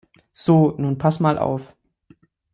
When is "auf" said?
1.37-1.75